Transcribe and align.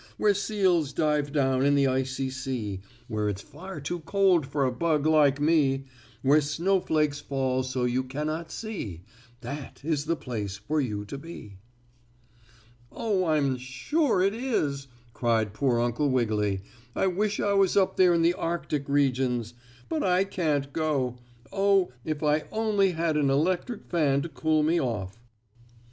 "Where 0.17 0.33
seals 0.33 0.93
dive 0.93 1.31
down 1.31 1.63
in 1.63 1.75
the 1.75 1.85
icy 1.85 2.31
sea, 2.31 2.81
Where 3.07 3.29
it's 3.29 3.43
far 3.43 3.79
too 3.79 3.99
cold 3.99 4.47
for 4.47 4.65
a 4.65 4.71
bug 4.71 5.05
like 5.05 5.39
me, 5.39 5.85
Where 6.23 6.41
snowflakes 6.41 7.19
fall 7.19 7.61
so 7.61 7.83
you 7.85 8.03
cannot 8.03 8.49
see, 8.51 9.03
That 9.41 9.81
is 9.85 10.05
the 10.05 10.15
place 10.15 10.57
for 10.57 10.81
you 10.81 11.05
to 11.05 11.19
be." 11.19 11.59
"Oh, 12.91 13.25
I'm 13.25 13.57
sure 13.57 14.23
it 14.23 14.33
is," 14.33 14.87
cried 15.13 15.53
poor 15.53 15.79
Uncle 15.79 16.09
Wiggily. 16.09 16.61
"I 16.95 17.05
wish 17.05 17.39
I 17.39 17.53
was 17.53 17.77
up 17.77 17.95
there 17.95 18.15
in 18.15 18.23
the 18.23 18.33
Arctic 18.33 18.89
regions. 18.89 19.53
But 19.87 20.01
I 20.01 20.23
can't 20.23 20.73
go. 20.73 21.19
Oh, 21.51 21.91
if 22.03 22.23
I 22.23 22.45
only 22.51 22.93
had 22.93 23.17
an 23.17 23.29
electric 23.29 23.85
fan 23.85 24.23
to 24.23 24.29
cool 24.29 24.63
me 24.63 24.79
off!" 24.81 25.19